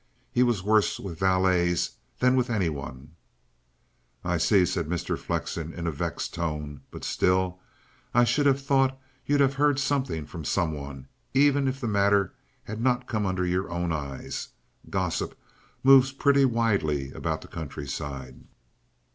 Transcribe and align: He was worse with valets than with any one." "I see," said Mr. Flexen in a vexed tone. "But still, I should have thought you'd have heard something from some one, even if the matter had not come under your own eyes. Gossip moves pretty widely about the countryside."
He 0.31 0.41
was 0.41 0.63
worse 0.63 0.99
with 0.99 1.19
valets 1.19 1.91
than 2.17 2.35
with 2.35 2.49
any 2.49 2.69
one." 2.69 3.11
"I 4.25 4.39
see," 4.39 4.65
said 4.65 4.87
Mr. 4.87 5.15
Flexen 5.15 5.71
in 5.71 5.85
a 5.85 5.91
vexed 5.91 6.33
tone. 6.33 6.81
"But 6.89 7.03
still, 7.03 7.59
I 8.11 8.23
should 8.23 8.47
have 8.47 8.59
thought 8.59 8.99
you'd 9.27 9.41
have 9.41 9.53
heard 9.53 9.77
something 9.79 10.25
from 10.25 10.43
some 10.43 10.71
one, 10.73 11.07
even 11.35 11.67
if 11.67 11.79
the 11.79 11.87
matter 11.87 12.33
had 12.63 12.81
not 12.81 13.05
come 13.07 13.27
under 13.27 13.45
your 13.45 13.69
own 13.69 13.91
eyes. 13.91 14.47
Gossip 14.89 15.37
moves 15.83 16.11
pretty 16.11 16.45
widely 16.45 17.11
about 17.11 17.41
the 17.41 17.47
countryside." 17.47 18.45